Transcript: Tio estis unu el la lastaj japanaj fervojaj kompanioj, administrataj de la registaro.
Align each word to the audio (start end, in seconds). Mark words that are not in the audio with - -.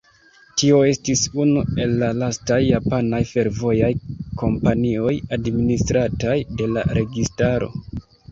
Tio 0.59 0.77
estis 0.91 1.19
unu 1.43 1.61
el 1.83 1.91
la 2.03 2.07
lastaj 2.21 2.57
japanaj 2.67 3.19
fervojaj 3.33 3.91
kompanioj, 4.43 5.13
administrataj 5.39 6.35
de 6.63 6.73
la 6.79 6.89
registaro. 7.01 7.69